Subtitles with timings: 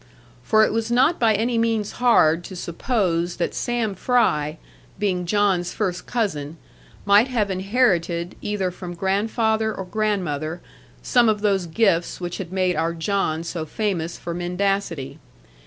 [0.43, 4.57] For it was not by any means hard to suppose that Sam Fry,
[4.97, 6.57] being John's first cousin,
[7.05, 10.59] might have inherited either from grandfather or grandmother
[11.03, 15.19] some of those gifts which had made our John so famous for mendacity.